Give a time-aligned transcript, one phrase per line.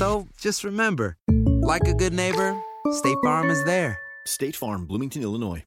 [0.00, 1.18] So just remember,
[1.60, 2.56] like a good neighbor,
[2.90, 3.98] State Farm is there.
[4.26, 5.62] State Farm, Bloomington, Illinois.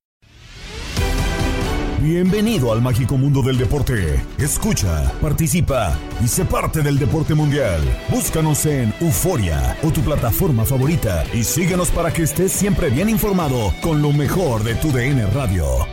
[2.02, 4.24] Bienvenido al mágico mundo del deporte.
[4.40, 7.80] Escucha, participa y sé parte del deporte mundial.
[8.10, 13.72] Búscanos en Euforia o tu plataforma favorita y síguenos para que estés siempre bien informado
[13.84, 15.86] con lo mejor de tu DN Radio.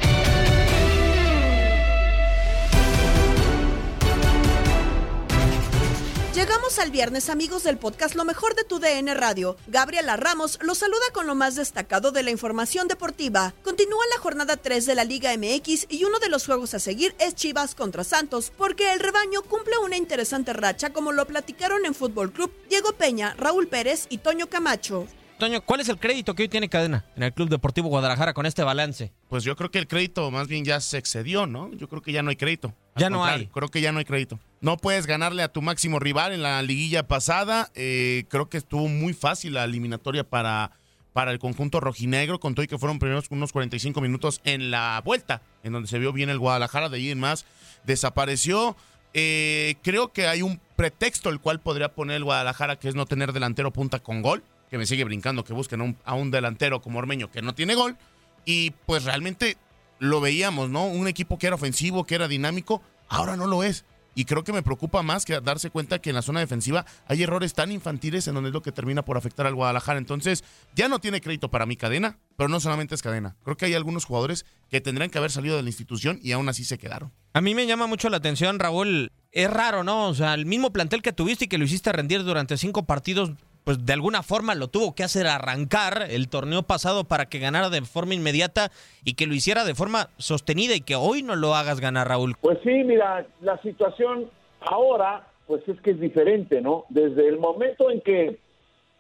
[6.41, 9.59] Llegamos al viernes, amigos del podcast Lo mejor de tu DN Radio.
[9.67, 13.53] Gabriela Ramos los saluda con lo más destacado de la información deportiva.
[13.63, 17.15] Continúa la jornada 3 de la Liga MX y uno de los juegos a seguir
[17.19, 21.93] es Chivas contra Santos, porque el rebaño cumple una interesante racha como lo platicaron en
[21.95, 25.07] Fútbol Club Diego Peña, Raúl Pérez y Toño Camacho.
[25.39, 28.47] Toño, ¿cuál es el crédito que hoy tiene Cadena en el Club Deportivo Guadalajara con
[28.47, 29.13] este balance?
[29.29, 31.71] Pues yo creo que el crédito más bien ya se excedió, ¿no?
[31.75, 32.75] Yo creo que ya no hay crédito.
[32.97, 33.49] ya no hay.
[33.49, 34.39] Creo que ya no hay crédito.
[34.61, 37.71] No puedes ganarle a tu máximo rival en la liguilla pasada.
[37.75, 40.73] Eh, creo que estuvo muy fácil la eliminatoria para,
[41.13, 45.01] para el conjunto rojinegro, con todo y que fueron primeros unos 45 minutos en la
[45.05, 47.47] vuelta, en donde se vio bien el Guadalajara, de ahí en más
[47.85, 48.77] desapareció.
[49.15, 53.07] Eh, creo que hay un pretexto el cual podría poner el Guadalajara, que es no
[53.07, 57.01] tener delantero punta con gol que me sigue brincando que busquen a un, delantero como
[57.01, 57.99] Ormeño que no tiene gol.
[58.45, 59.57] Y pues realmente
[59.99, 60.87] lo veíamos, ¿no?
[60.87, 63.85] Un equipo que era ofensivo, que era dinámico, ahora no lo es.
[64.15, 67.23] Y creo que me preocupa más que darse cuenta que en la zona defensiva hay
[67.23, 69.99] errores tan infantiles en donde es lo que termina por afectar al Guadalajara.
[69.99, 70.45] Entonces,
[70.75, 73.37] ya no tiene crédito para mi cadena, pero no solamente es cadena.
[73.45, 76.49] Creo que hay algunos jugadores que tendrían que haber salido de la institución y aún
[76.49, 77.13] así se quedaron.
[77.33, 79.13] A mí me llama mucho la atención, Raúl.
[79.33, 80.09] Es raro, ¿no?
[80.09, 83.31] O sea, el mismo plantel que tuviste y que lo hiciste rendir durante cinco partidos,
[83.65, 87.71] pues de alguna forma lo tuvo que hacer arrancar el torneo pasado para que ganara
[87.71, 88.71] de forma inmediata
[89.05, 92.37] y que lo hiciera de forma sostenida y que hoy no lo hagas ganar, Raúl.
[92.41, 96.85] Pues sí, mira, la situación ahora pues es que es diferente, ¿no?
[96.91, 98.39] Desde el momento en que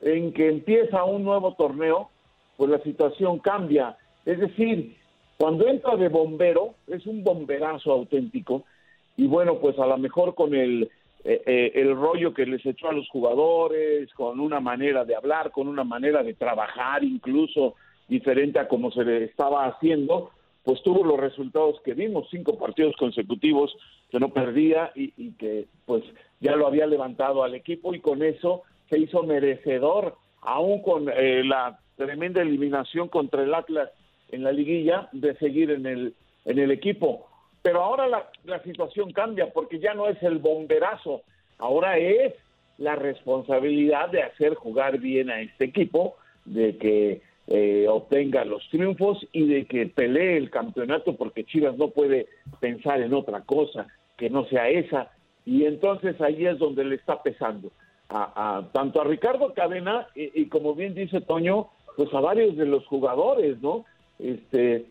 [0.01, 2.11] en que empieza un nuevo torneo,
[2.57, 3.97] pues la situación cambia.
[4.25, 4.97] Es decir,
[5.37, 8.65] cuando entra de bombero, es un bomberazo auténtico
[9.17, 10.91] y bueno, pues a lo mejor con el
[11.23, 15.51] eh, eh, el rollo que les echó a los jugadores, con una manera de hablar,
[15.51, 17.75] con una manera de trabajar incluso
[18.09, 20.31] diferente a como se le estaba haciendo,
[20.65, 23.75] pues tuvo los resultados que vimos, cinco partidos consecutivos
[24.11, 26.05] que no perdía y, que pues
[26.41, 31.45] ya lo había levantado al equipo y con eso se hizo merecedor, aún con eh,
[31.45, 33.91] la tremenda eliminación contra el Atlas
[34.31, 36.15] en la liguilla, de seguir en el,
[36.45, 37.30] en el equipo.
[37.63, 38.07] Pero ahora
[38.45, 41.23] la, situación cambia porque ya no es el bomberazo,
[41.59, 42.35] ahora es
[42.79, 46.17] la responsabilidad de hacer jugar bien a este equipo,
[46.47, 51.89] de que eh, obtenga los triunfos y de que pelee el campeonato porque Chivas no
[51.89, 52.29] puede
[52.61, 53.87] pensar en otra cosa
[54.17, 55.11] que no sea esa.
[55.45, 57.71] Y entonces ahí es donde le está pesando.
[58.13, 62.85] A, tanto a Ricardo Cadena y, como bien dice Toño, pues a varios de los
[62.87, 63.85] jugadores, ¿no?
[64.19, 64.85] Este,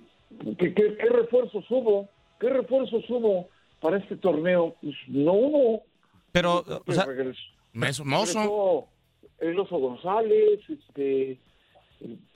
[0.58, 2.08] ¿qué, qué, qué refuerzos hubo?
[2.40, 3.48] ¿Qué refuerzos hubo
[3.82, 4.76] para este torneo?
[4.82, 5.84] Pues no hubo.
[6.32, 7.38] Pero, o sea, Regresó-
[7.74, 8.88] regresó Mozo.
[9.40, 11.40] el Oso González, este,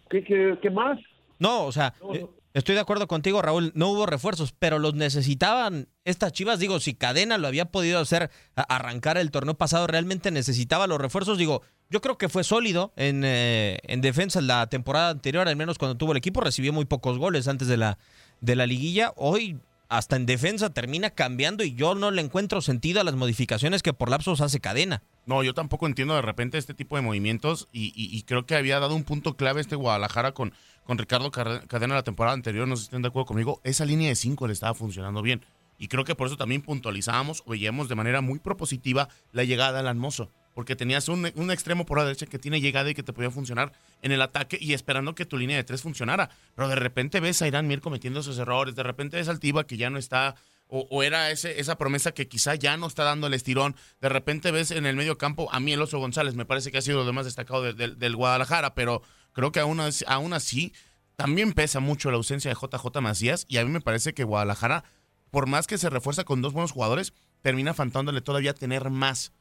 [0.09, 0.99] ¿qué, qué, qué más?
[1.39, 3.71] No, o sea, eh, estoy de acuerdo contigo, Raúl.
[3.75, 6.59] No hubo refuerzos, pero los necesitaban estas chivas.
[6.59, 11.37] Digo, si Cadena lo había podido hacer arrancar el torneo pasado, realmente necesitaba los refuerzos.
[11.37, 15.77] Digo, yo creo que fue sólido en, eh, en defensa la temporada anterior, al menos
[15.77, 16.41] cuando tuvo el equipo.
[16.41, 17.97] Recibió muy pocos goles antes de la,
[18.39, 19.11] de la liguilla.
[19.17, 19.57] Hoy,
[19.97, 23.93] hasta en defensa, termina cambiando y yo no le encuentro sentido a las modificaciones que
[23.93, 25.03] por lapsos hace Cadena.
[25.27, 28.95] No, yo tampoco entiendo de repente este tipo de movimientos y, creo que había dado
[28.95, 30.53] un punto clave este Guadalajara con,
[30.83, 33.85] con Ricardo Car- Cadena la temporada anterior, no sé si estén de acuerdo conmigo, esa
[33.85, 35.45] línea de cinco le estaba funcionando bien.
[35.77, 39.77] Y creo que por eso también puntualizábamos o veíamos de manera muy propositiva la llegada
[39.77, 40.31] del Almozo.
[40.53, 43.71] Porque tenías un, extremo por la derecha que tiene llegada y que te podía funcionar
[44.01, 46.29] en el ataque y esperando que tu línea de tres funcionara.
[46.55, 49.65] Pero de repente ves a Irán Mier cometiendo esos errores, de repente ves al Tiva
[49.65, 50.35] que ya no está
[50.75, 53.75] o, era ese, esa promesa que quizá ya no está dando el estirón.
[54.01, 56.79] De repente ves en el medio campo a mí el Oso González, me parece que
[56.79, 59.03] ha sido lo más destacado de- del- Guadalajara, pero
[59.33, 60.73] creo que aún, aún así
[61.15, 64.83] también pesa mucho la ausencia de JJ Macías y a mí me parece que Guadalajara,
[65.29, 69.31] por más que se refuerza con dos buenos jugadores, termina faltándole todavía tener más.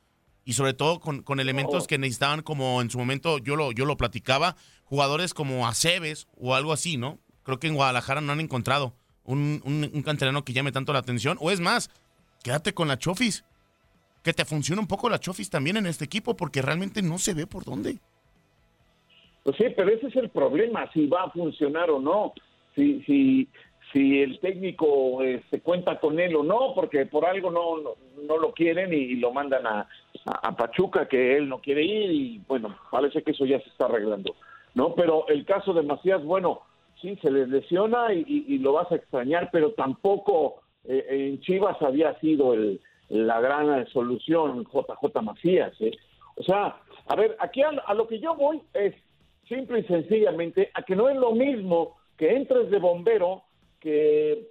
[0.45, 3.85] Y sobre todo con, con elementos que necesitaban como en su momento, yo lo, yo
[3.85, 7.19] lo platicaba, jugadores como Aceves o algo así, ¿no?
[7.45, 8.95] Creo que en Guadalajara no han encontrado
[9.25, 11.39] un, un, un canterano que llame tanto la atención.
[11.41, 11.91] O es más,
[12.43, 13.45] quédate con la Chofis.
[14.23, 17.35] Que te funcione un poco la Chofis también en este equipo, porque realmente no se
[17.35, 17.99] ve por dónde.
[19.43, 22.33] Pues sí, pero ese es el problema, si va a funcionar o no,
[22.77, 23.49] si, si,
[23.93, 25.19] si el técnico
[25.51, 27.91] se cuenta con él o no, porque por algo no, no,
[28.23, 29.89] no lo quieren y, lo mandan a,
[30.27, 33.87] a- Pachuca, que él no quiere ir y bueno, parece que eso ya se está
[33.87, 34.35] arreglando,
[34.75, 34.95] ¿no?
[34.95, 36.61] Pero el caso de Macías, bueno,
[37.01, 42.19] sí, se les lesiona y lo vas a extrañar, pero tampoco eh, en Chivas había
[42.21, 45.93] sido el, la gran solución JJ Macías, ¿eh?
[46.37, 46.77] O sea,
[47.09, 48.95] a ver, aquí a, a lo que yo voy es
[49.49, 53.43] simple y sencillamente a que no es lo mismo que entres de bombero
[53.81, 54.49] que,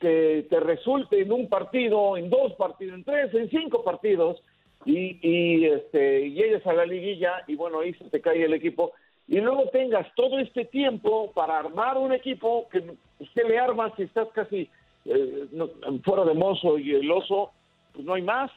[0.00, 4.40] que te resulte en un partido, en dos partidos, en tres, en cinco partidos
[4.84, 8.54] y, y, este, y llegues a la liguilla y bueno, ahí se te cae el
[8.54, 8.92] equipo.
[9.26, 13.92] Y luego tengas todo este tiempo para armar un equipo que pues, ¿qué le armas
[13.96, 14.70] si estás casi
[15.04, 15.70] eh, no-
[16.04, 17.50] fuera de mozo y el oso,
[17.92, 18.50] pues no hay más,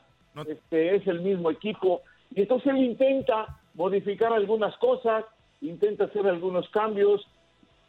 [0.47, 2.01] este es el mismo equipo.
[2.33, 5.25] Y entonces él intenta modificar algunas cosas,
[5.61, 7.25] intenta hacer algunos cambios,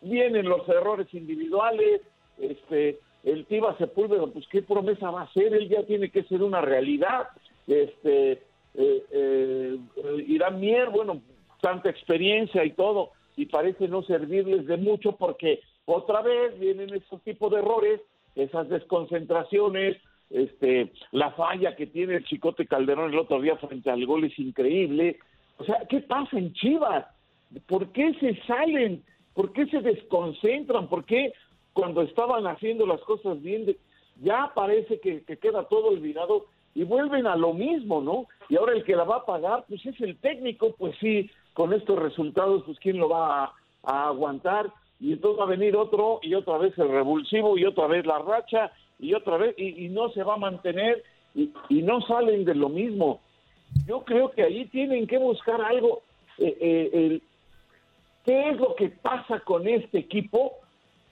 [0.00, 2.00] vienen los errores individuales,
[2.38, 6.42] este, el Tiva Sepúlveda, pues qué promesa va a hacer, él ya tiene que ser
[6.42, 7.28] una realidad,
[7.66, 8.42] este,
[8.74, 9.78] eh, eh,
[10.26, 11.20] Irán Mier, bueno,
[11.60, 17.22] tanta experiencia y todo, y parece no servirles de mucho porque otra vez vienen esos
[17.22, 18.00] tipos de errores,
[18.34, 19.98] esas desconcentraciones,
[20.30, 24.38] este, la falla que tiene el Chicote Calderón el otro día frente al gol es
[24.38, 25.18] increíble.
[25.58, 27.06] O sea, ¿qué pasa en Chivas?
[27.66, 29.04] ¿Por qué se salen?
[29.34, 30.88] ¿Por qué se desconcentran?
[30.88, 31.34] ¿Por qué
[31.74, 33.76] cuando estaban haciendo las cosas bien
[34.22, 38.26] ya parece que queda todo olvidado y vuelven a lo mismo, ¿no?
[38.48, 41.72] Y ahora el que la va a pagar, pues es el técnico, pues sí, con
[41.72, 43.54] estos resultados, pues quién lo va a,
[43.84, 48.06] aguantar y entonces va a venir otro y otra vez el revulsivo y otra vez
[48.06, 51.02] la racha y otra vez y, no se va a mantener
[51.34, 51.50] y,
[51.82, 53.20] no salen de lo mismo.
[53.86, 56.02] Yo creo que ahí tienen que buscar algo.
[56.38, 57.22] eh, eh, el-
[58.24, 60.52] ¿Qué es lo que pasa con este equipo?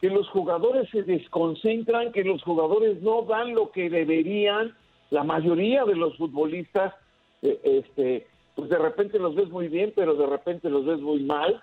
[0.00, 4.76] Que los jugadores se desconcentran, que los jugadores no dan lo que deberían.
[5.10, 6.94] La mayoría de los futbolistas,
[7.42, 11.22] eh, este, pues de repente los ves muy bien, pero de repente los ves muy
[11.22, 11.62] mal.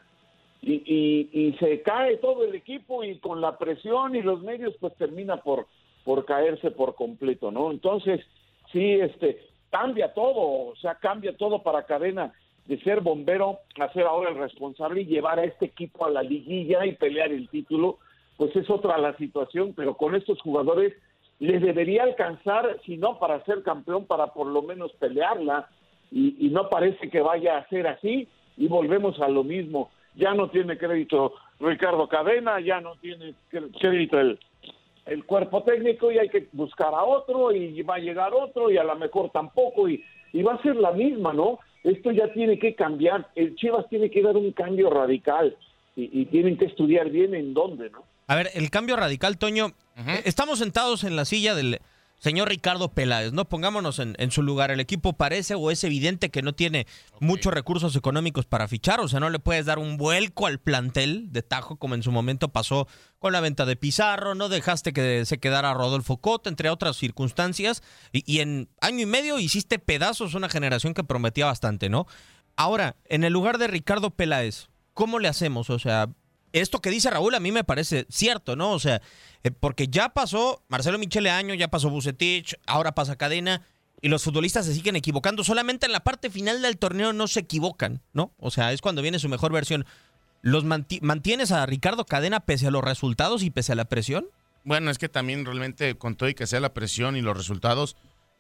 [0.62, 5.38] Y, se cae todo el equipo y con la presión y los medios pues termina
[5.38, 5.68] por,
[6.04, 7.72] por caerse por completo, ¿no?
[7.72, 8.26] Entonces,
[8.74, 9.40] sí, este,
[9.70, 12.34] cambia todo, o sea, cambia todo para cadena
[12.66, 16.22] de ser bombero a ser ahora el responsable y llevar a este equipo a la
[16.22, 18.00] liguilla y pelear el título,
[18.36, 20.94] pues es otra la situación, pero con estos jugadores
[21.40, 25.70] les debería alcanzar, si no para ser campeón, para por lo menos pelearla,
[26.12, 28.28] y, y no parece que vaya a ser así,
[28.58, 29.92] y volvemos a lo mismo.
[30.16, 33.36] Ya no tiene crédito Ricardo Cadena, ya no tiene
[33.80, 34.40] crédito el,
[35.06, 38.78] el cuerpo técnico y hay que buscar a otro y va a llegar otro y
[38.78, 40.04] a lo mejor tampoco y,
[40.34, 41.60] y va a ser la misma, ¿no?
[41.84, 45.56] Esto ya tiene que cambiar, el Chivas tiene que dar un cambio radical
[45.96, 48.04] y tienen que estudiar bien en dónde, ¿no?
[48.28, 49.74] A ver, el cambio radical, Toño.
[49.96, 51.80] eh, Estamos sentados en la silla del,
[52.20, 53.46] señor Ricardo Peláez, ¿no?
[53.46, 54.72] Pongámonos en, en, su lugar.
[54.72, 56.88] El equipo parece o es evidente que no tiene
[57.20, 61.32] muchos recursos económicos para fichar, o sea, no le puedes dar un vuelco al plantel
[61.32, 62.88] de Tajo como en su momento pasó
[63.20, 67.84] con la venta de Pizarro, no dejaste que se quedara Rodolfo Cota, entre otras circunstancias,
[68.12, 72.08] y, y en año y medio hiciste pedazos una generación que prometía bastante, ¿no?
[72.56, 75.70] Ahora, en el lugar de Ricardo Peláez, ¿cómo le hacemos?
[75.70, 76.10] O sea,
[76.62, 78.72] esto que dice Raúl a mí me parece cierto, ¿no?
[78.72, 79.02] O sea,
[79.44, 83.66] eh, porque ya pasó Marcelo Michele Año, ya pasó Bucetich, ahora pasa Cadena,
[84.02, 85.44] y los futbolistas se siguen equivocando.
[85.44, 88.34] Solamente en la parte final del torneo no se equivocan, ¿no?
[88.38, 89.86] O sea, es cuando viene su mejor versión.
[90.42, 94.28] ¿Los mantienes a Ricardo Cadena pese a los resultados y pese a la presión?
[94.64, 97.96] Bueno, es que también realmente con todo y que sea la presión y los resultados,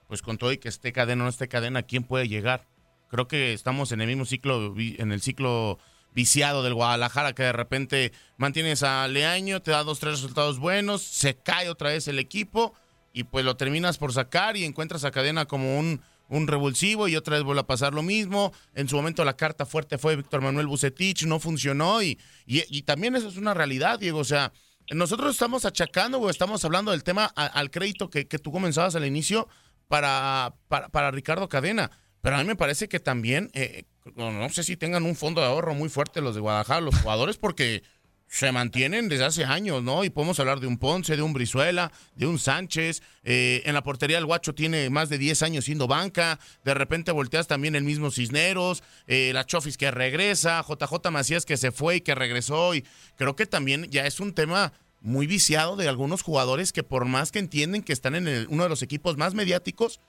[0.07, 2.67] pues con todo y que esté cadena o no esté cadena, ¿quién puede llegar?
[3.09, 5.79] Creo que estamos en el mismo ciclo, en el ciclo
[6.17, 11.03] viciado del Guadalajara, que de repente mantienes a Leaño, te da dos, tres resultados buenos,
[11.03, 12.73] se cae otra vez el equipo
[13.13, 17.15] y pues lo terminas por sacar y encuentras a Cadena como un, un revulsivo y
[17.15, 18.51] otra vez vuelve a pasar lo mismo.
[18.73, 23.15] En su momento la carta fuerte fue Víctor Manuel Bucetich, no funcionó y, y, también
[23.15, 24.17] eso es una realidad, Diego.
[24.17, 24.51] O sea,
[24.89, 29.05] nosotros estamos achacando o estamos hablando del tema al crédito que, que, tú comenzabas al
[29.05, 29.47] inicio
[29.87, 31.91] para, para, para Ricardo Cadena.
[32.21, 33.83] Pero a mí me parece que también, eh,
[34.15, 37.37] no sé si tengan un fondo de ahorro muy fuerte los de Guadalajara, los jugadores,
[37.37, 37.83] porque
[38.29, 40.03] se mantienen desde hace años, ¿no?
[40.03, 43.01] Y podemos hablar de un Ponce, de un Brizuela, de un Sánchez.
[43.23, 46.39] Eh, en la portería el Guacho tiene más de 10 años siendo banca.
[46.65, 51.57] De repente volteas también el mismo Cisneros, eh, la Chofis que regresa, JJ Macías que
[51.57, 52.75] se fue y que regresó.
[52.75, 52.85] Y
[53.15, 57.31] creo que también ya es un tema muy viciado de algunos jugadores que por más
[57.31, 60.01] que entienden que están en uno de los equipos más mediáticos,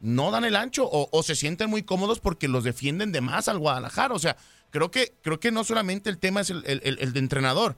[0.00, 3.58] no dan el ancho o, se sienten muy cómodos porque los defienden de más al
[3.58, 4.14] Guadalajara.
[4.14, 4.36] O sea,
[4.70, 7.76] creo que, creo que no solamente el tema es el, el, de entrenador,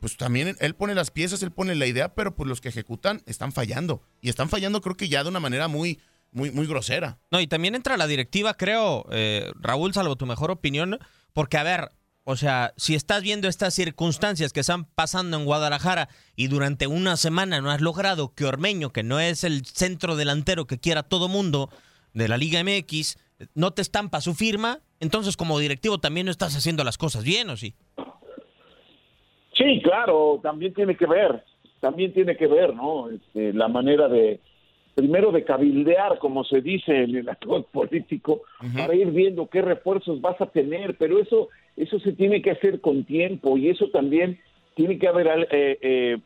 [0.00, 3.22] pues también él pone las piezas, él pone la idea, pero pues los que ejecutan
[3.26, 4.02] están fallando.
[4.20, 6.00] Y están fallando creo que ya de una manera muy,
[6.32, 7.18] muy, muy grosera.
[7.30, 10.98] No, y también entra la directiva, creo, eh, Raúl, salvo tu mejor opinión,
[11.32, 11.90] porque a ver,
[12.24, 17.16] o sea, si estás viendo estas circunstancias que están pasando en Guadalajara y durante una
[17.16, 21.28] semana no has logrado que Ormeño, que no es el centro delantero que quiera todo
[21.28, 21.68] mundo
[22.14, 23.18] de la Liga MX,
[23.54, 27.50] no te estampa su firma, entonces como directivo también no estás haciendo las cosas bien,
[27.50, 27.74] ¿o sí?
[29.52, 31.44] Sí, claro, también tiene que ver,
[31.80, 33.10] también tiene que ver, ¿no?
[33.10, 34.40] Este, la manera de,
[34.94, 38.42] primero de cabildear, como se dice en el actor político,
[38.74, 42.80] para ir viendo qué refuerzos vas a tener, pero eso, eso se tiene que hacer
[42.80, 44.38] con tiempo y eso también
[44.74, 46.18] tiene que haber eh, eh,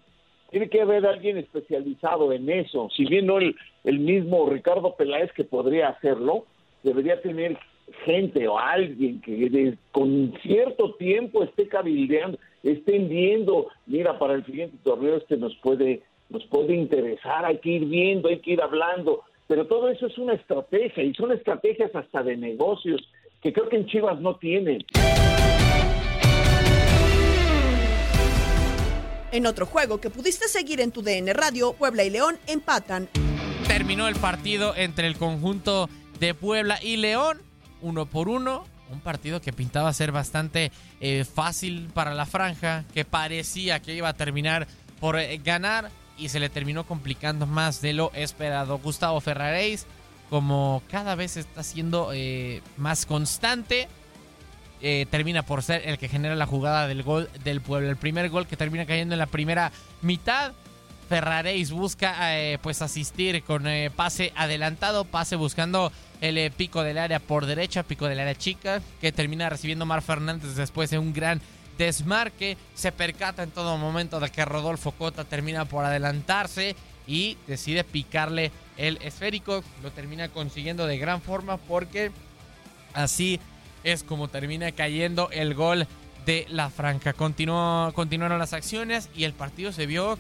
[0.51, 2.89] tiene que haber alguien especializado en eso.
[2.97, 6.47] Si bien no el, el mismo Ricardo Peláez que podría hacerlo,
[6.83, 7.59] debería tener
[8.05, 14.77] gente o alguien que con cierto tiempo esté cabildeando, estén viendo, mira, para el siguiente
[14.83, 19.23] torneo este nos puede nos puede interesar, hay que ir viendo, hay que ir hablando,
[19.47, 23.01] pero todo eso es una estrategia y son estrategias hasta de negocios
[23.43, 24.85] que creo que en Chivas no tienen.
[29.31, 33.09] En otro juego que pudiste seguir en tu DN Radio, Puebla y León empatan.
[33.67, 37.43] Terminó el partido entre el conjunto de Puebla y León,
[37.83, 38.65] uno por uno.
[38.91, 44.09] Un partido que pintaba ser bastante eh, fácil para la franja, que parecía que iba
[44.09, 44.67] a terminar
[44.99, 48.79] por eh, ganar y se le terminó complicando más de lo esperado.
[48.79, 49.87] Gustavo Ferraréis,
[50.31, 53.89] como cada vez está siendo eh, más constante,
[54.81, 57.89] eh, termina por ser el que genera la jugada del gol del pueblo.
[57.89, 60.53] El primer gol que termina cayendo en la primera mitad.
[61.09, 63.65] Ferraréis busca eh, pues asistir con
[63.97, 69.11] pase adelantado, pase buscando el pico del área por derecha, pico del área chica, que
[69.11, 71.41] termina recibiendo Mar Fernández después de un gran
[71.79, 77.85] desmarque, se percata en todo momento de que Rodolfo Cota termina por adelantarse y decide
[77.85, 82.11] picarle el esférico, lo termina consiguiendo de gran forma porque
[82.93, 83.41] así
[83.93, 85.87] es como termina cayendo el gol
[86.27, 87.13] de la franja.
[87.13, 90.19] Continuó, continuaron las acciones y el partido se vio eh,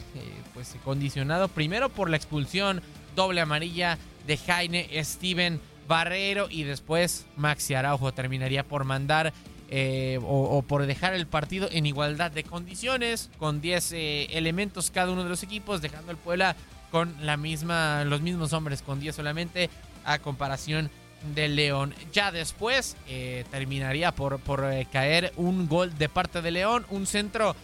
[0.55, 2.83] pues condicionado primero por la expulsión
[3.15, 9.33] doble amarilla de Jaime Steven Barrero y después Maxi Araujo terminaría por mandar
[9.71, 15.13] eh, o, por dejar el partido en igualdad de condiciones, con 10 eh, elementos cada
[15.13, 16.57] uno de los equipos, dejando el Puebla
[16.91, 19.69] con la misma, los mismos hombres, con 10 solamente,
[20.07, 20.91] a comparación
[21.35, 21.95] del León.
[22.13, 27.55] Ya después eh, terminaría por, por caer un gol de parte de León, un centro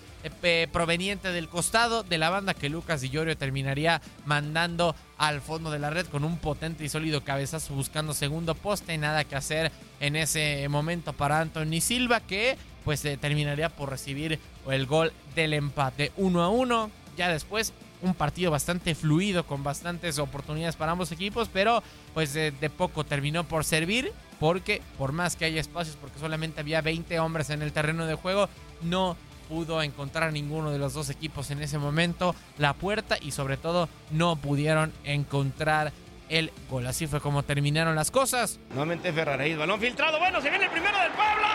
[0.73, 5.90] proveniente del costado de la banda que Lucas Di terminaría mandando al fondo de la
[5.90, 8.96] red con un potente y sólido cabezazo buscando segundo poste.
[8.96, 9.70] Nada que hacer
[10.00, 16.12] en ese momento para Anthony Silva que pues terminaría por recibir el gol del empate
[16.16, 16.90] 1 a 1.
[17.16, 17.73] Ya después
[18.04, 21.82] un partido bastante fluido, con bastantes oportunidades para ambos equipos, pero
[22.12, 26.80] pues de, poco terminó por servir, porque por más que haya espacios, porque solamente había
[26.80, 28.49] 20 hombres en el terreno de juego,
[28.82, 29.16] no
[29.49, 33.88] pudo encontrar ninguno de los dos equipos en ese momento la puerta y sobre todo
[34.11, 35.92] no pudieron encontrar
[36.28, 36.87] el gol.
[36.87, 38.58] Así fue como terminaron las cosas.
[38.70, 40.18] Nuevamente Ferraréis, balón filtrado.
[40.18, 41.49] Bueno, se viene el primero del Puebla.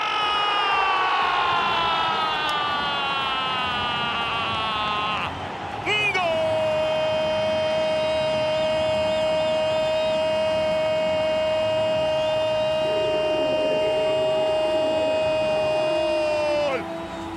[16.60, 16.84] ¡Gol!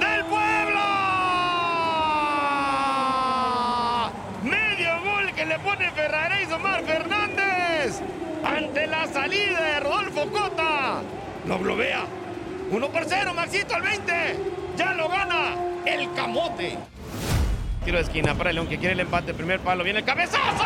[0.01, 0.83] ¡Del Puebla!
[4.43, 8.01] Medio gol que le pone Ferraréis Omar Fernández
[8.45, 11.03] ante la salida de Rodolfo Cota.
[11.63, 12.05] Lo globea.
[12.73, 14.13] 1 por 0, Maxito al 20.
[14.77, 15.55] Ya lo gana
[15.87, 16.77] el camote.
[17.85, 19.33] Tiro de esquina para el León que quiere el empate.
[19.33, 19.85] Primer palo.
[19.85, 20.65] Viene el cabezazo.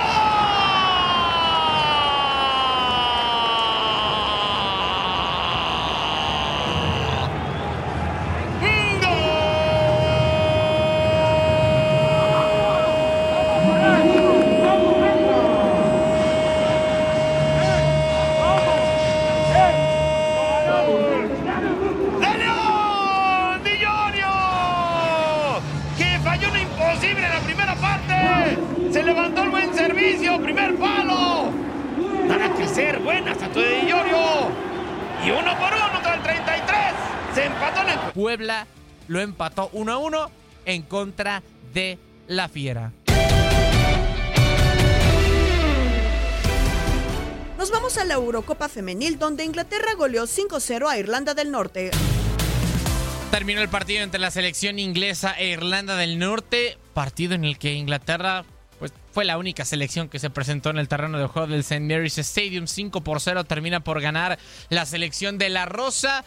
[22.21, 23.63] ¡De León!
[23.65, 24.33] ¡Di Llorio!
[25.99, 28.93] Que falló una imposible en la primera parte.
[28.93, 30.41] Se levantó el buen servicio.
[30.41, 31.51] Primer palo.
[32.29, 32.99] Para crecer.
[33.01, 34.51] Buenas a tu de Di Llorio.
[35.25, 36.77] Y uno por uno contra el 33.
[38.15, 38.67] Puebla
[39.09, 40.31] lo empató 1 a 1
[40.65, 42.93] en contra de la Fiera.
[47.59, 51.91] Nos vamos a la Eurocopa Femenil, donde Inglaterra goleó 5-0 a Irlanda del Norte.
[53.31, 57.75] Terminó el partido entre la selección inglesa e Irlanda del Norte, partido en el que
[57.75, 58.45] Inglaterra
[58.79, 61.81] pues, fue la única selección que se presentó en el terreno de juego del St.
[61.81, 62.67] Mary's Stadium.
[62.67, 64.39] 5 por 0 termina por ganar
[64.69, 66.25] la selección de La Rosa.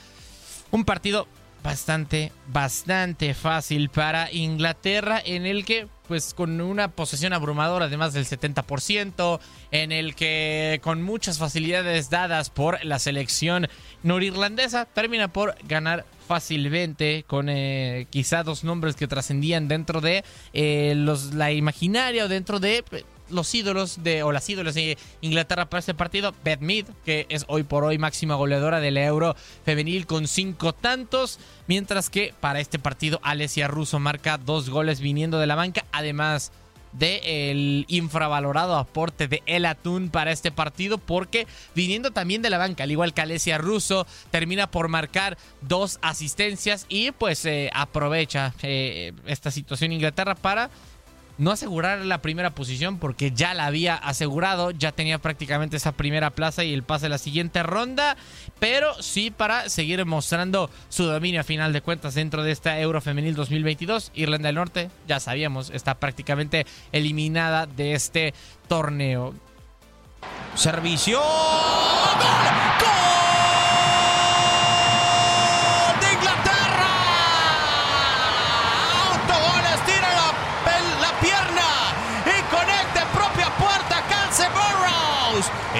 [0.71, 1.27] Un partido
[1.63, 8.13] bastante, bastante fácil para Inglaterra en el que pues con una posesión abrumadora de más
[8.13, 13.67] del 70%, en el que con muchas facilidades dadas por la selección
[14.01, 20.93] norirlandesa, termina por ganar fácilmente con eh, quizá dos nombres que trascendían dentro de eh,
[20.95, 22.83] los, la imaginaria o dentro de
[23.29, 26.33] los ídolos de o las ídolos de Inglaterra para este partido.
[26.43, 31.39] Beth Mead, que es hoy por hoy máxima goleadora del Euro femenil con cinco tantos.
[31.67, 35.85] Mientras que para este partido Alessia Russo marca dos goles viniendo de la banca.
[35.91, 36.51] Además
[36.91, 42.83] del infravalorado aporte de El Atún para este partido porque viniendo también de la banca,
[42.83, 49.13] al igual que Alessia Russo, termina por marcar dos asistencias y pues eh, aprovecha eh,
[49.25, 50.69] esta situación Inglaterra para
[51.39, 56.29] no asegurar la primera posición porque ya la había asegurado, ya tenía prácticamente esa primera
[56.29, 58.17] plaza y el pase a la siguiente ronda,
[58.59, 63.01] pero sí para seguir mostrando su dominio a final de cuentas dentro de esta Euro
[63.01, 64.11] Femenil 2022.
[64.13, 68.33] Irlanda del Norte, ya sabíamos, está prácticamente eliminada de este
[68.67, 69.33] torneo.
[70.55, 71.21] Servicio.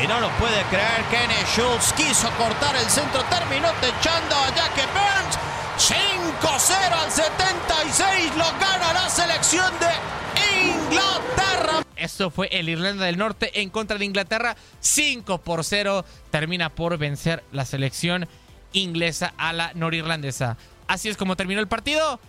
[0.09, 5.37] No lo puede creer, Kenny Schultz quiso cortar el centro, terminó techando a Jackie Burns.
[5.77, 11.83] 5-0 al 76, lo gana la selección de Inglaterra.
[11.95, 14.57] Esto fue el Irlanda del Norte en contra de Inglaterra.
[14.79, 18.27] 5 por 0 termina por vencer la selección
[18.73, 20.57] inglesa a la norirlandesa.
[20.87, 22.19] Así es como terminó el partido.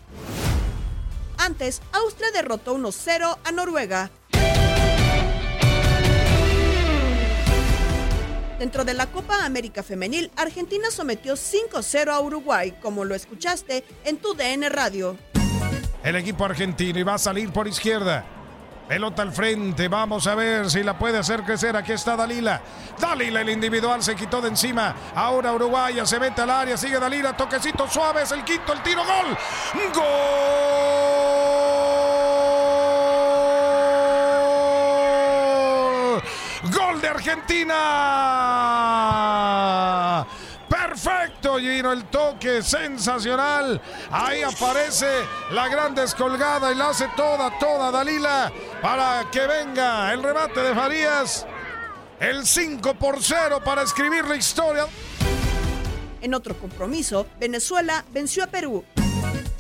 [1.38, 4.10] Antes, Austria derrotó 1-0 a Noruega.
[8.60, 14.18] Dentro de la Copa América Femenil, Argentina sometió 5-0 a Uruguay, como lo escuchaste en
[14.18, 15.16] tu DN Radio.
[16.04, 18.22] El equipo argentino va a salir por izquierda.
[18.86, 21.74] Pelota al frente, vamos a ver si la puede hacer crecer.
[21.74, 22.60] Aquí está Dalila.
[23.00, 24.94] Dalila, el individual, se quitó de encima.
[25.14, 29.02] Ahora Uruguaya se mete al área, sigue Dalila, toquecito suave, es el quinto, el tiro,
[29.06, 29.38] gol.
[29.94, 31.00] ¡Gol!
[36.62, 37.76] ¡Gol de Argentina!
[40.66, 43.78] Perfecto, Gino, el toque sensacional.
[44.10, 45.06] Ahí aparece
[45.50, 50.74] la gran descolgada y la hace toda, toda Dalila para que venga el remate de
[50.74, 51.46] Farías.
[52.18, 54.86] El 5 por 0 para escribir la historia.
[56.22, 58.82] En otro compromiso, Venezuela venció a Perú.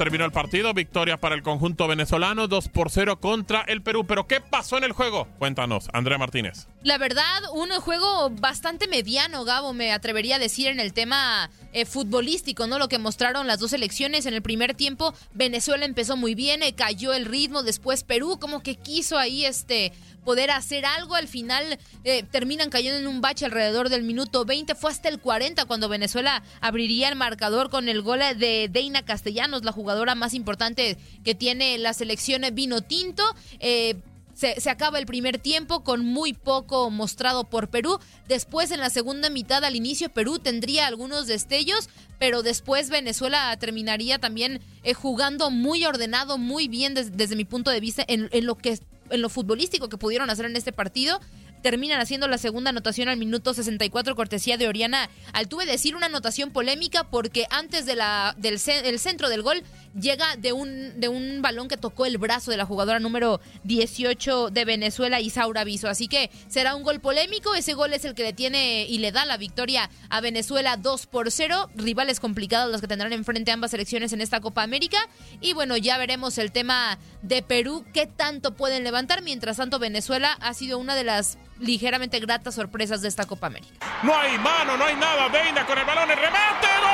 [0.00, 0.72] Terminó el partido.
[0.72, 4.06] Victoria para el conjunto venezolano, 2 por 0 contra el Perú.
[4.06, 5.28] Pero ¿qué pasó en el juego?
[5.38, 6.68] Cuéntanos, Andrea Martínez.
[6.82, 11.84] La verdad, un juego bastante mediano, Gabo, me atrevería a decir en el tema eh,
[11.84, 12.78] futbolístico, ¿no?
[12.78, 15.12] Lo que mostraron las dos selecciones en el primer tiempo.
[15.34, 19.92] Venezuela empezó muy bien, eh, cayó el ritmo, después Perú como que quiso ahí este
[20.24, 21.14] poder hacer algo.
[21.14, 24.74] Al final eh, terminan cayendo en un bache alrededor del minuto 20.
[24.74, 29.64] Fue hasta el 40 cuando Venezuela abriría el marcador con el gol de Deina Castellanos,
[29.64, 33.24] la jugadora más importante que tiene la selección vino tinto.
[33.58, 33.96] Eh,
[34.34, 37.98] se, se, acaba el primer tiempo con muy poco mostrado por Perú.
[38.28, 44.18] Después, en la segunda mitad, al inicio, Perú tendría algunos destellos, pero después Venezuela terminaría
[44.18, 48.46] también eh, jugando muy ordenado, muy bien des, desde mi punto de vista en, en
[48.46, 48.78] lo que
[49.10, 51.20] en lo futbolístico que pudieron hacer en este partido.
[51.62, 55.66] Terminan haciendo la segunda anotación al minuto 64, cortesía de Oriana Altuve.
[55.66, 59.62] Decir una anotación polémica porque antes del el centro del gol
[59.98, 64.50] llega de un, de un balón que tocó el brazo de la jugadora número 18
[64.50, 65.88] de Venezuela, Isaura Viso.
[65.88, 67.54] Así que será un gol polémico.
[67.54, 71.06] Ese gol es el que le tiene y le da la victoria a Venezuela 2
[71.06, 71.70] por 0.
[71.76, 74.98] Rivales complicados los que tendrán enfrente ambas selecciones en esta Copa América.
[75.40, 79.22] Y bueno, ya veremos el tema de Perú, qué tanto pueden levantar.
[79.22, 83.86] Mientras tanto, Venezuela ha sido una de las ligeramente gratas sorpresas de esta Copa América.
[84.02, 85.28] No hay mano, no hay nada.
[85.28, 86.66] Deina con el balón, el remate.
[86.80, 86.90] ¡Gol!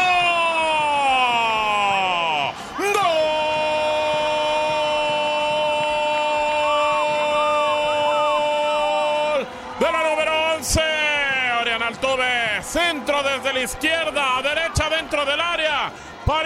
[8.63, 9.47] ¡Gol!
[9.79, 10.81] De la número 11,
[11.61, 12.63] Oriana Altuve.
[12.63, 15.91] Centro desde la izquierda, a derecha dentro del área.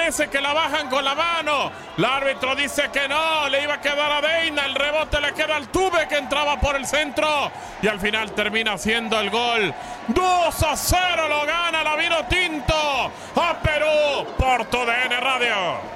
[0.07, 1.73] Parece que la bajan con la mano.
[1.99, 4.65] El árbitro dice que no, le iba a quedar a Deina.
[4.65, 7.51] El rebote le queda al Tuve que entraba por el centro.
[7.83, 9.75] Y al final termina haciendo el gol.
[10.07, 15.96] 2 a 0 lo gana la Vino Tinto a Perú por TUDN Radio.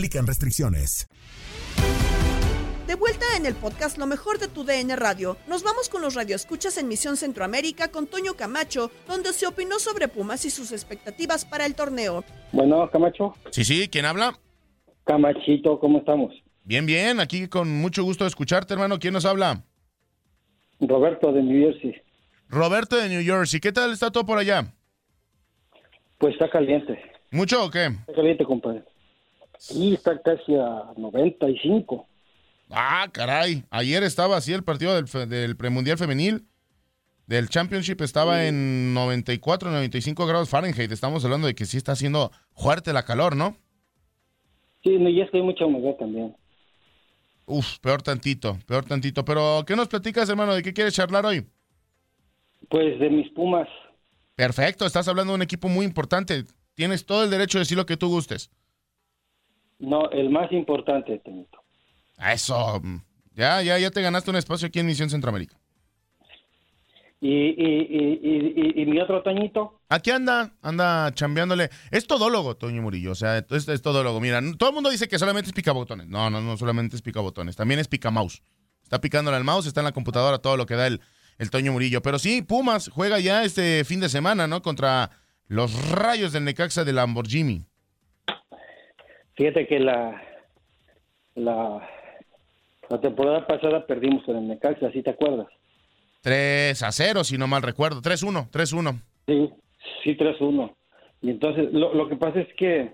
[0.01, 1.07] aplican restricciones.
[2.87, 6.15] De vuelta en el podcast Lo mejor de tu DN Radio, nos vamos con los
[6.15, 11.45] radioescuchas en Misión Centroamérica con Toño Camacho, donde se opinó sobre Pumas y sus expectativas
[11.45, 12.23] para el torneo.
[12.51, 13.35] Bueno, Camacho.
[13.51, 14.33] Sí, sí, ¿quién habla?
[15.03, 16.33] Camachito, ¿cómo estamos?
[16.63, 18.97] Bien, bien, aquí con mucho gusto de escucharte, hermano.
[18.97, 19.63] ¿Quién nos habla?
[20.79, 21.93] Roberto de New Jersey.
[22.49, 23.59] Roberto de New Jersey.
[23.59, 24.73] ¿Qué tal está todo por allá?
[26.17, 26.99] Pues está caliente.
[27.29, 27.85] ¿Mucho o qué?
[27.85, 28.83] Está caliente, compadre.
[29.61, 32.07] Sí, está casi a 95.
[32.71, 33.63] Ah, caray.
[33.69, 36.47] Ayer estaba así el partido del, fe- del premundial femenil.
[37.27, 40.91] Del Championship estaba en 94, 95 grados Fahrenheit.
[40.91, 43.55] Estamos hablando de que sí está haciendo fuerte la calor, ¿no?
[44.83, 46.35] Sí, y es que hay mucha humedad también.
[47.45, 49.23] Uf, peor tantito, peor tantito.
[49.23, 50.55] Pero, ¿qué nos platicas, hermano?
[50.55, 51.45] ¿De qué quieres charlar hoy?
[52.69, 53.67] Pues de mis Pumas.
[54.35, 56.45] Perfecto, estás hablando de un equipo muy importante.
[56.73, 58.49] Tienes todo el derecho de decir lo que tú gustes.
[59.81, 61.59] No, el más importante, Tenito.
[62.31, 62.79] Eso.
[62.81, 62.97] mm,
[63.33, 65.57] Ya, ya, ya te ganaste un espacio aquí en Misión Centroamérica.
[67.23, 71.69] Y, y, y, y, y- y mi otro Toñito, Aquí anda, anda chambeándole.
[71.91, 73.11] Es todólogo, Toño Murillo.
[73.11, 74.19] O sea, es, es todólogo.
[74.19, 76.07] Mira, todo el mundo dice que solamente es picabotones.
[76.07, 77.55] No, no, no solamente es picabotones.
[77.55, 78.41] También es picamouse.
[78.83, 81.01] Está picándole al mouse, está en la computadora todo lo que da el,
[81.37, 82.01] el Toño Murillo.
[82.01, 84.61] Pero sí, Pumas juega ya este fin de semana, ¿no?
[84.63, 85.11] Contra
[85.47, 87.65] los rayos del Necaxa de Lamborghini.
[89.41, 90.21] Fíjate que la,
[91.33, 91.89] la,
[92.89, 95.47] la temporada pasada perdimos con el Necaxa, ¿sí te acuerdas?
[96.21, 98.03] 3 a 0, si no mal recuerdo.
[98.03, 99.01] 3-1, 3-1.
[99.25, 99.49] Sí,
[100.03, 100.75] sí, 3-1.
[101.23, 102.93] Y entonces, lo, lo que pasa es que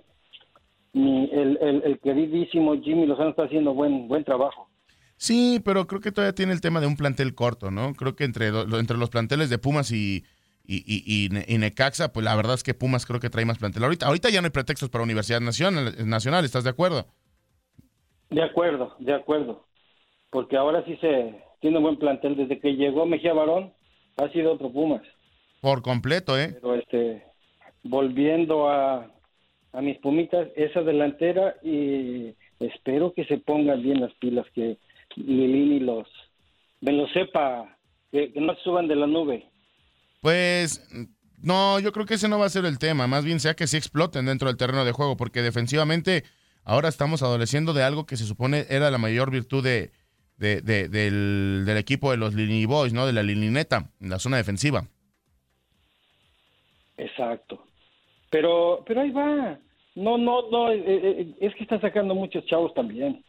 [0.94, 4.70] mi, el, el, el queridísimo Jimmy Lozano está haciendo buen, buen trabajo.
[5.18, 7.94] Sí, pero creo que todavía tiene el tema de un plantel corto, ¿no?
[7.94, 10.24] Creo que entre, entre los planteles de Pumas y,
[10.68, 13.46] y, y, y Ne- y Necaxa, pues la verdad es que Pumas creo que trae
[13.46, 13.84] más plantel.
[13.84, 17.08] Ahorita, ahorita ya no hay pretextos para Universidad Nacional, Nacional ¿estás de acuerdo?
[18.30, 19.66] De acuerdo, de acuerdo.
[20.30, 22.36] Porque ahora sí se tiene un buen plantel.
[22.36, 23.74] Desde que llegó Mejía Barón,
[24.18, 25.02] ha sido otro Pumas.
[25.62, 26.58] Por completo, ¿eh?
[26.62, 27.24] Pero este,
[27.84, 29.10] volviendo a,
[29.72, 34.78] a mis Pumitas, esa delantera y espero que se pongan bien las pilas, que
[35.16, 36.08] Lilini los,
[36.82, 37.78] me lo sepa,
[38.12, 39.46] que, que no se suban de la nube.
[40.22, 40.88] Pues
[41.42, 43.08] no, yo creo que ese no va a ser el tema.
[43.08, 46.24] Más bien sea que sí exploten dentro del terreno de juego, porque defensivamente
[46.64, 49.92] ahora estamos adoleciendo de algo que se supone era la mayor virtud de,
[50.38, 53.06] de- de- del, equipo de los Lini Boys, ¿no?
[53.06, 54.88] De la Lilineta, en la zona defensiva.
[56.98, 57.64] Exacto.
[58.30, 59.60] Pero, pero ahí va.
[59.96, 63.24] No, no, no, eh, eh, es que está sacando muchos chavos también.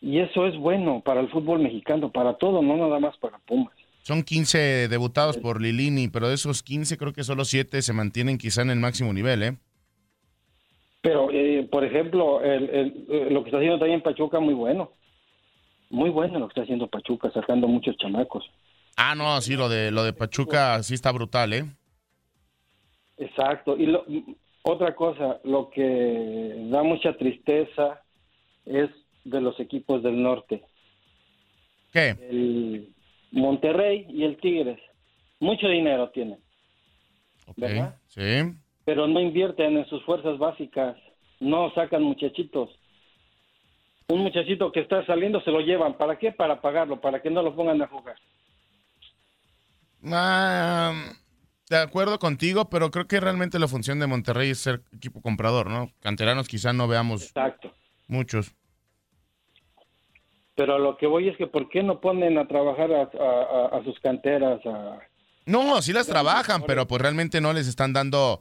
[0.00, 3.74] Y eso es bueno para el fútbol mexicano, para todo, no nada más para Pumas.
[4.08, 8.38] Son 15 debutados por Lilini, pero de esos 15 creo que solo 7 se mantienen
[8.38, 9.56] quizá en el máximo nivel, ¿eh?
[11.02, 14.92] Pero, eh, por ejemplo, el, el- eh, lo que está haciendo también Pachuca, muy bueno.
[15.90, 18.50] Muy bueno lo que está haciendo Pachuca, sacando muchos chamacos.
[18.96, 21.66] Ah, no, sí, lo de, lo de Pachuca sí está brutal, ¿eh?
[23.18, 23.76] Exacto.
[23.76, 24.06] Y lo-
[24.62, 28.00] otra cosa, lo que da mucha tristeza
[28.64, 28.88] es
[29.24, 30.62] de los equipos del norte.
[31.92, 32.16] ¿Qué?
[32.30, 32.94] El
[33.32, 34.78] Monterrey y el Tigres.
[35.40, 36.38] Mucho dinero tienen,
[37.56, 37.96] ¿verdad?
[38.08, 38.52] Sí.
[38.84, 40.96] Pero no invierten en sus fuerzas básicas.
[41.40, 42.70] No sacan muchachitos.
[44.08, 45.96] Un muchachito que está saliendo se lo llevan.
[45.98, 46.32] ¿Para qué?
[46.32, 48.16] Para pagarlo, para que no lo pongan a jugar.
[50.04, 50.94] Ah,
[51.68, 55.68] de acuerdo contigo, pero creo que realmente la función de Monterrey es ser equipo comprador,
[55.68, 55.92] ¿no?
[56.00, 57.72] Canteranos quizá no veamos Exacto.
[58.06, 58.54] muchos.
[60.58, 63.42] Pero a lo que voy es que ¿por qué no ponen a trabajar a, a-
[63.42, 64.58] a- a sus canteras?
[64.66, 64.98] A...
[65.46, 68.40] No, sí las trabajan, pero pues realmente no les están dando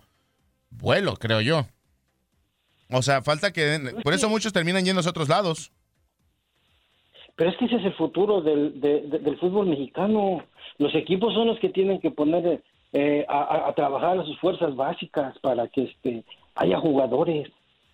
[0.72, 1.68] vuelo, creo yo.
[2.92, 3.94] O sea, falta que...
[4.04, 5.72] Por eso muchos terminan yendo a otros lados.
[7.36, 10.44] Pero es que ese es el futuro del, de- de- del fútbol mexicano.
[10.80, 14.76] Los equipos son los que tienen que poner eh, a- a trabajar a sus fuerzas
[14.76, 16.24] básicas para que este,
[16.56, 17.48] haya jugadores.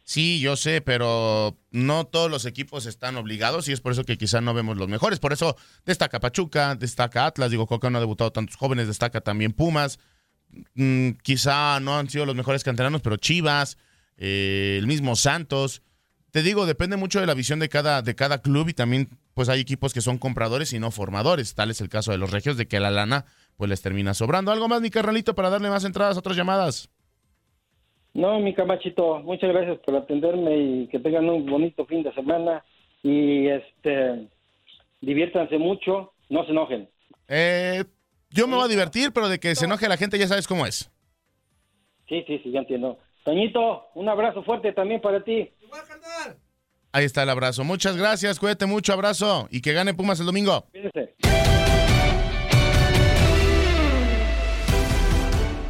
[0.06, 4.18] Sí, yo sé, pero no todos los equipos están obligados y es por eso que
[4.18, 5.20] quizá no vemos los mejores.
[5.20, 9.54] Por eso destaca Pachuca, destaca Atlas, digo, Coca no ha debutado tantos jóvenes, destaca también
[9.54, 10.00] Pumas.
[10.76, 13.78] Mm, quizá no han sido los mejores canteranos, pero Chivas,
[14.18, 15.82] eh, el mismo Santos.
[16.32, 19.50] Te digo, depende mucho de la visión de cada, de cada club y también pues
[19.50, 21.56] hay equipos que son compradores y no formadores.
[21.56, 24.52] Tal es el caso de los regios, de que la lana pues les termina sobrando.
[24.52, 26.90] ¿Algo más, mi carnalito, para darle más entradas a otras llamadas?
[28.14, 32.64] No, mi camachito, muchas gracias por atenderme y que tengan un bonito fin de semana
[33.02, 34.28] y este
[35.02, 36.90] diviértanse mucho, no se enojen.
[37.28, 37.84] Eh,
[38.30, 40.66] yo me voy a divertir, pero de que se enoje la gente ya sabes cómo
[40.66, 40.92] es.
[42.08, 43.00] Sí, sí, sí, ya entiendo.
[43.24, 45.50] Toñito, un abrazo fuerte también para ti.
[46.92, 47.64] Ahí está el abrazo.
[47.64, 49.48] Muchas gracias, cuídate mucho, abrazo.
[49.50, 50.66] Y que gane Pumas el domingo.
[50.72, 51.16] Cuídense.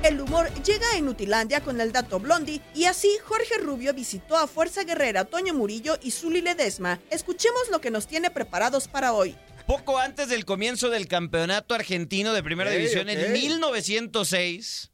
[0.03, 4.47] El humor llega a Inutilandia con el dato Blondi y así Jorge Rubio visitó a
[4.47, 6.99] Fuerza Guerrera Toño Murillo y Zuli Ledesma.
[7.09, 9.35] Escuchemos lo que nos tiene preparados para hoy.
[9.65, 13.15] Poco antes del comienzo del campeonato argentino de primera división ok.
[13.15, 14.91] en 1906,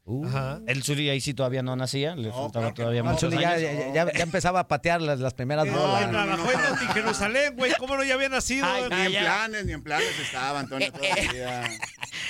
[0.68, 4.12] el Zuli ahí sí todavía no nacía, le faltaba todavía No, Zuli ya, ya- ya-
[4.12, 6.08] ya empezaba a patear las, las primeras bolas.
[6.10, 7.72] Trabajó en Jerusalén, güey.
[7.80, 8.64] ¿Cómo no ya había nacido?
[8.88, 11.68] ni en planes, ni en planes estaba, Antonio, todavía.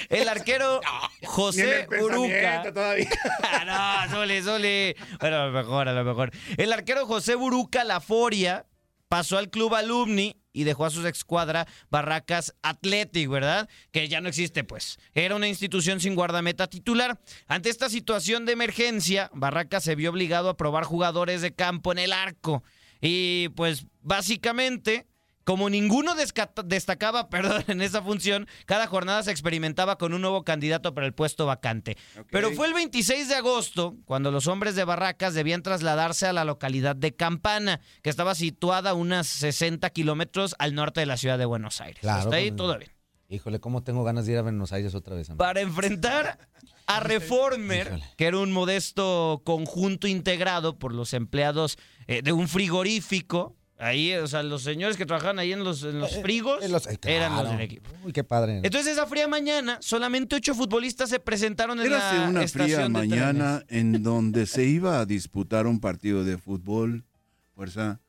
[0.08, 0.80] El arquero
[1.24, 2.62] José el Buruca.
[2.72, 3.08] todavía.
[3.42, 4.94] Ah, no, Zuli, Zuli.
[5.20, 6.30] Bueno, a lo mejor, a lo mejor.
[6.56, 8.66] El arquero José Buruca Laforia
[9.08, 13.68] pasó al club alumni y dejó a su escuadra Barracas Athletic, ¿verdad?
[13.92, 14.98] Que ya no existe, pues.
[15.14, 17.20] Era una institución sin guardameta titular.
[17.46, 21.98] Ante esta situación de emergencia, Barracas se vio obligado a probar jugadores de campo en
[21.98, 22.64] el arco.
[23.00, 25.06] Y pues básicamente,
[25.50, 30.94] como ninguno destacaba, perdón, en esa función, cada jornada se experimentaba con un nuevo candidato
[30.94, 31.96] para el puesto vacante.
[32.30, 36.44] Pero fue el 26 de agosto cuando los hombres de Barracas debían trasladarse a la
[36.44, 41.36] localidad de Campana, que estaba situada a unas 60 kilómetros al norte de la ciudad
[41.36, 41.98] de Buenos Aires.
[42.00, 42.92] Claro, Hasta ahí con- todo bien.
[43.28, 45.30] Híjole, cómo tengo ganas de ir a Buenos Aires otra vez.
[45.30, 45.38] amigo.
[45.38, 46.38] Para enfrentar
[46.86, 53.56] a Reformer, que era un modesto conjunto integrado por los empleados eh, de un frigorífico.
[53.80, 57.46] Ahí, o sea, los señores que trabajaban ahí en los, en los frigos eran los
[57.46, 57.90] Eh, del equipo.
[58.04, 58.60] Uy, qué padre.
[58.62, 62.82] Entonces, esa fría mañana, solamente ocho futbolistas se presentaron en Érase la una estación fría
[62.82, 67.04] de mañana en donde se iba a disputar un partido de fútbol,
[67.54, 68.00] fuerza.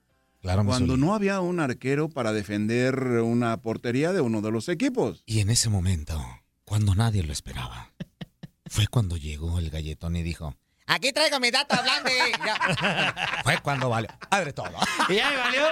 [0.41, 5.23] Claro, cuando no había un arquero para defender una portería de uno de los equipos.
[5.25, 6.19] Y en ese momento,
[6.65, 7.91] cuando nadie lo esperaba,
[8.71, 10.55] Fue cuando llegó el galletón y dijo,
[10.91, 12.12] aquí traigo mi data blande.
[13.43, 14.10] Fue cuando valió.
[14.30, 14.71] Padre todo.
[15.10, 15.67] Y ya me valió.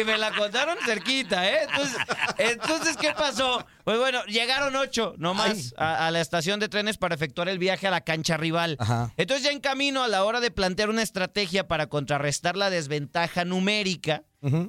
[0.00, 1.58] Y me la contaron cerquita, ¿eh?
[1.68, 1.96] Entonces,
[2.38, 3.66] entonces, ¿qué pasó?
[3.84, 7.86] Pues bueno, llegaron ocho nomás a, a la estación de trenes para efectuar el viaje
[7.86, 8.78] a la cancha rival.
[9.16, 13.44] Entonces, ya en camino, a la hora de plantear una estrategia para contrarrestar la desventaja
[13.44, 14.22] numérica,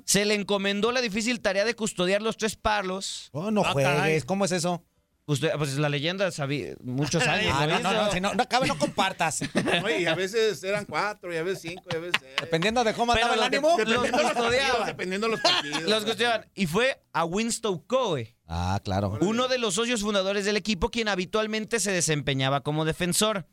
[0.06, 3.30] se le encomendó la difícil tarea de custodiar los tres palos.
[3.34, 4.24] Oh, no juegues.
[4.26, 4.84] ¿Cómo es eso?
[5.28, 7.52] Usted, pues la leyenda sabía muchos años.
[7.58, 9.42] Ah, no, no, si no, no, cabe, no compartas.
[9.84, 12.34] Oye, y a veces eran cuatro, y a veces cinco, y a veces seis.
[12.40, 13.76] Dependiendo de cómo andaba el ánimo.
[13.76, 14.86] Dependiendo de los partidos, custodiaban.
[14.86, 15.82] dependiendo de los partidos.
[15.82, 16.46] Los custodiaban.
[16.54, 18.38] Y fue a Winston Coe.
[18.48, 19.18] Ah, claro.
[19.22, 23.48] Uno de los socios fundadores del equipo, quien habitualmente se desempeñaba como defensor.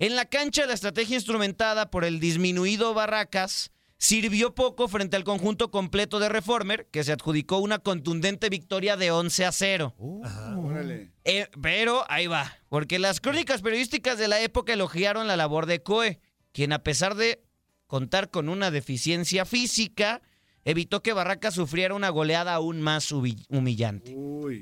[0.00, 3.70] En la cancha, la estrategia instrumentada por el disminuido Barracas
[4.02, 9.12] sirvió poco frente al conjunto completo de Reformer, que se adjudicó una contundente victoria de
[9.12, 9.94] 11 a 0.
[9.96, 11.12] Órale.
[11.22, 15.84] Eh, pero ahí va, porque las crónicas periodísticas de la época elogiaron la labor de
[15.84, 17.44] Coe, quien a pesar de
[17.86, 20.20] contar con una deficiencia física,
[20.64, 24.14] evitó que Barracas sufriera una goleada aún más humillante.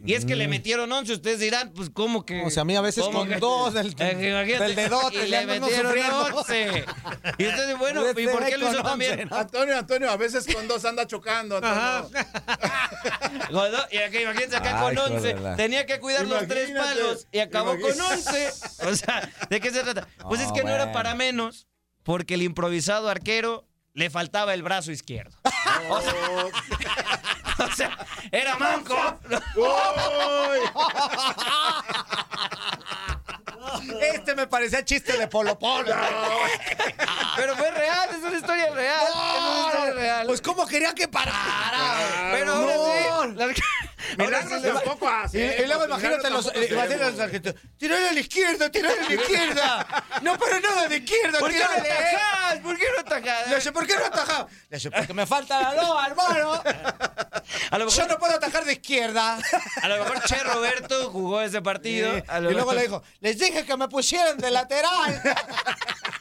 [0.04, 2.42] Y es que le metieron 11, ustedes dirán, pues cómo que...
[2.44, 4.14] O sea, a mí a veces ¿Cómo con que- dos del, Eh,
[4.58, 6.20] del dedote y le metieron sufriendo.
[6.38, 6.84] 11.
[7.38, 9.28] Y entonces, bueno, ¿y por qué lo hizo también?
[9.32, 11.56] Antonio, Antonio, a veces con dos anda chocando.
[11.62, 12.10] Antonio.
[13.90, 15.34] Y aquí, imagínense acá Ay, con hijo 11.
[15.34, 18.48] de la- Tenía que cuidar los tres palos y acabó con imagínate.
[18.48, 18.86] 11.
[18.88, 20.08] O sea, ¿de qué se trata?
[20.28, 21.66] Pues es que no era para menos,
[22.02, 25.36] porque el improvisado arquero le faltaba el brazo izquierdo.
[25.88, 26.14] O sea,
[27.66, 27.98] o sea,
[28.32, 28.96] era manco.
[34.14, 35.94] Este me parecía chiste de Polo Polo.
[37.36, 39.06] Pero fue real, es una historia real.
[39.08, 40.26] es una historia real.
[40.26, 42.30] Pues cómo quería que parara.
[42.32, 43.22] Pero ahora No.
[43.24, 43.34] sí.
[43.36, 43.46] la-
[44.18, 45.38] Milagros tampoco hace.
[45.38, 47.60] Y, y luego Milagros imagínate los, eh, los argentinos.
[47.78, 49.86] Tirale a la izquierda, tirale a la izquierda.
[50.22, 52.58] No, pero nada de izquierda, ¿Por qué no atajás?
[52.62, 53.48] ¿Por qué no atajás?
[53.48, 54.46] Le dice, ¿por qué no atajás?
[54.68, 56.62] Le dice, porque me falta la loa, hermano.
[57.70, 59.38] A lo mejor, Yo no puedo atajar de izquierda.
[59.82, 62.18] a lo mejor Che Roberto jugó ese partido.
[62.18, 65.22] Y luego le dijo, les dije que me pusieran de lateral.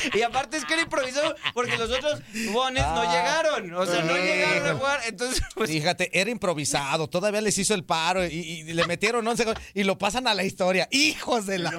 [0.14, 2.20] Y aparte es que era improvisado porque los otros
[2.52, 3.74] bones no llegaron.
[3.74, 5.00] O sea, no llegaron a jugar.
[5.06, 5.70] Entonces, pues.
[5.70, 9.84] Fíjate, era improvisado, todavía les hizo el paro y, y le metieron 11 goles y
[9.84, 10.88] lo pasan a la historia.
[10.90, 11.70] ¡Hijos de la...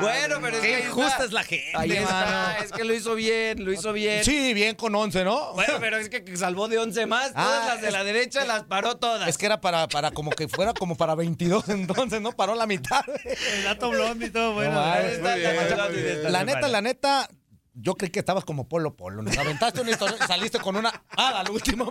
[0.00, 0.70] Bueno, pero es que.
[0.80, 4.24] Qué injusta es la gente, Ahí está, es que lo hizo bien, lo hizo bien.
[4.24, 5.52] Sí, bien con 11, ¿no?
[5.54, 7.32] Bueno, pero es que salvó de 11 más.
[7.32, 9.28] Todas Ah, las de es- la derecha las paró todas.
[9.28, 12.32] Es que era para, para como que fuera como para 22 entonces, ¿no?
[12.32, 13.02] Paró la mitad.
[13.24, 14.72] El dato blond y todo, bueno.
[14.72, 16.30] No.
[16.30, 17.28] La neta, la neta,
[17.74, 19.22] yo creí que estabas como Polo Polo.
[19.22, 21.90] Nos aventaste una historia y saliste con una hada al último.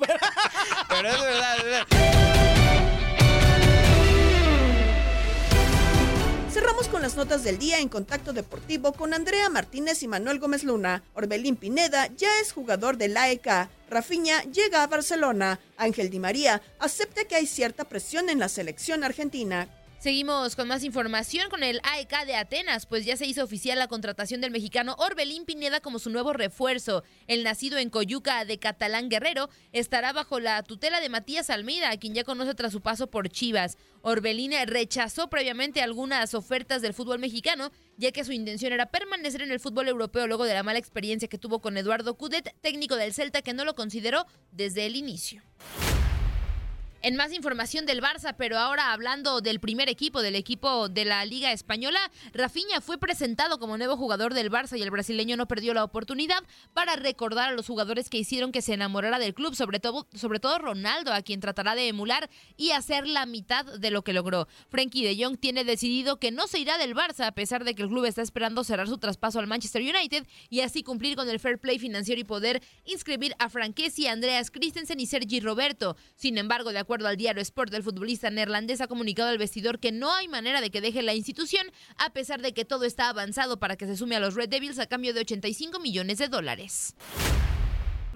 [0.89, 1.87] Pero es verdad, es verdad.
[6.51, 10.63] Cerramos con las notas del día en Contacto Deportivo con Andrea Martínez y Manuel Gómez
[10.63, 11.03] Luna.
[11.13, 13.69] Orbelín Pineda ya es jugador del AEK.
[13.89, 15.59] Rafinha llega a Barcelona.
[15.77, 19.69] Ángel Di María acepta que hay cierta presión en la selección argentina.
[19.99, 23.89] Seguimos con más información con el AEK de Atenas, pues ya se hizo oficial la
[23.89, 27.03] contratación del mexicano Orbelín Pineda como su nuevo refuerzo.
[27.27, 31.97] El nacido en Coyuca de Catalán Guerrero estará bajo la tutela de Matías Almeida, a
[31.97, 33.77] quien ya conoce tras su paso por Chivas.
[34.01, 39.51] Orbelín rechazó previamente algunas ofertas del fútbol mexicano, ya que su intención era permanecer en
[39.51, 43.13] el fútbol europeo luego de la mala experiencia que tuvo con Eduardo Cudet, técnico del
[43.13, 45.43] Celta, que no lo consideró desde el inicio.
[47.01, 51.23] En más información del Barça, pero ahora hablando del primer equipo, del equipo de la
[51.23, 51.97] Liga Española,
[52.33, 56.43] Rafinha fue presentado como nuevo jugador del Barça y el brasileño no perdió la oportunidad
[56.73, 60.41] para recordar a los jugadores que hicieron que se enamorara del club, sobre todo, sobre
[60.41, 64.49] todo Ronaldo, a quien tratará de emular y hacer la mitad de lo que logró.
[64.67, 67.83] Frankie de Jong tiene decidido que no se irá del Barça a pesar de que
[67.83, 71.39] el club está esperando cerrar su traspaso al Manchester United y así cumplir con el
[71.39, 75.95] fair play financiero y poder inscribir a Franquesi, Andreas Christensen y Sergi Roberto.
[76.17, 79.91] Sin embargo, de acuerdo al diario Sport, el futbolista neerlandés ha comunicado al vestidor que
[79.91, 81.65] no hay manera de que deje la institución,
[81.97, 84.79] a pesar de que todo está avanzado para que se sume a los Red Devils
[84.79, 86.95] a cambio de 85 millones de dólares.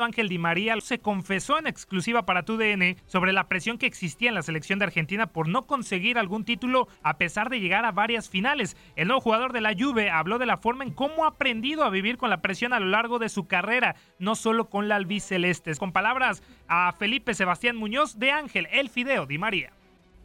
[0.04, 4.36] Ángel Di María se confesó en exclusiva para TUDN sobre la presión que existía en
[4.36, 8.30] la selección de Argentina por no conseguir algún título a pesar de llegar a varias
[8.30, 8.78] finales.
[8.96, 11.90] El nuevo jugador de la Juve habló de la forma en cómo ha aprendido a
[11.90, 15.76] vivir con la presión a lo largo de su carrera, no solo con la albiceleste.
[15.76, 19.72] Con palabras a Felipe Sebastián Muñoz de Ángel, el Fideo Di María.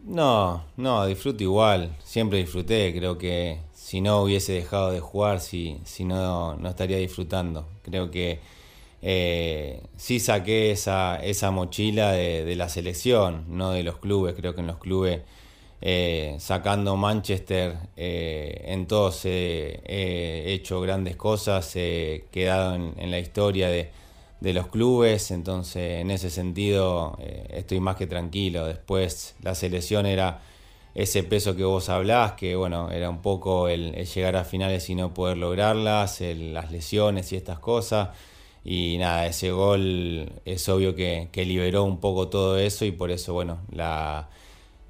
[0.05, 5.81] No, no, disfruto igual, siempre disfruté, creo que si no hubiese dejado de jugar, si,
[5.85, 7.69] si no, no estaría disfrutando.
[7.83, 8.41] Creo que
[9.03, 14.61] eh, sí saqué esa, esa mochila de, la selección, no de los clubes, creo que
[14.61, 15.23] en los clubes
[15.81, 23.19] eh, sacando Manchester, eh, en todos he, he hecho grandes cosas, he quedado en, la
[23.21, 23.91] historia de,
[24.41, 28.67] de los clubes, entonces en ese sentido eh, estoy más que tranquilo.
[28.67, 30.43] Después la selección era
[30.95, 34.95] ese peso que vos hablás, que bueno, era un poco el, llegar a finales y
[34.95, 38.11] no poder lograrlas, las lesiones y estas cosas.
[38.71, 43.11] Y nada, ese gol es obvio que, que liberó un poco todo eso y por
[43.11, 44.29] eso, bueno, la,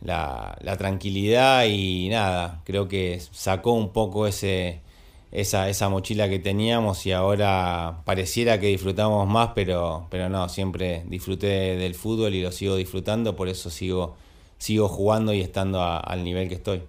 [0.02, 4.80] la, la tranquilidad y nada, creo que sacó un poco ese,
[5.30, 11.04] esa, esa mochila que teníamos y ahora pareciera que disfrutamos más, pero, pero no, siempre
[11.06, 14.16] disfruté del fútbol y lo sigo disfrutando, por eso sigo,
[14.58, 16.82] sigo jugando y estando a- al nivel que estoy.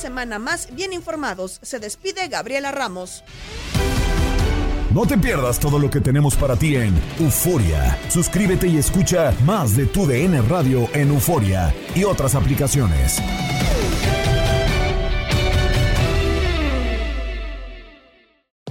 [0.00, 1.60] Semana más bien informados.
[1.62, 3.22] Se despide Gabriela Ramos.
[4.92, 7.96] No te pierdas todo lo que tenemos para ti en Euforia.
[8.08, 13.20] Suscríbete y escucha más de tu DN Radio en Euforia y otras aplicaciones.